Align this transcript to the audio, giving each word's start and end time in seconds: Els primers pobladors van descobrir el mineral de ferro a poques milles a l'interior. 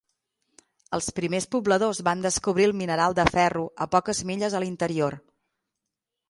Els 0.97 1.09
primers 1.19 1.45
pobladors 1.55 2.01
van 2.07 2.23
descobrir 2.27 2.65
el 2.69 2.73
mineral 2.79 3.17
de 3.19 3.27
ferro 3.37 3.67
a 3.87 3.89
poques 3.97 4.23
milles 4.31 4.57
a 4.57 4.63
l'interior. 4.65 5.21